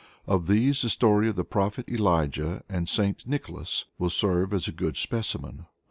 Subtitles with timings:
[0.25, 3.23] Of these, the story of "The Prophet Elijah and St.
[3.27, 5.67] Nicholas," will serve as a good specimen.